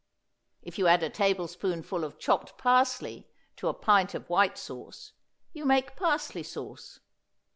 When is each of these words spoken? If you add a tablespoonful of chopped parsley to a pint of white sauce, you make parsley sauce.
If 0.63 0.79
you 0.79 0.87
add 0.87 1.03
a 1.03 1.11
tablespoonful 1.11 2.03
of 2.03 2.17
chopped 2.17 2.57
parsley 2.57 3.27
to 3.57 3.67
a 3.67 3.73
pint 3.75 4.15
of 4.15 4.27
white 4.31 4.57
sauce, 4.57 5.11
you 5.53 5.63
make 5.63 5.95
parsley 5.95 6.41
sauce. 6.41 7.01